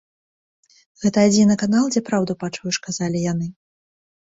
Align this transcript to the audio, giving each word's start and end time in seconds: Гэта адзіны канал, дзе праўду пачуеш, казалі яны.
Гэта 1.03 1.17
адзіны 1.29 1.59
канал, 1.65 1.85
дзе 1.95 2.01
праўду 2.09 2.39
пачуеш, 2.41 2.83
казалі 2.89 3.25
яны. 3.31 3.47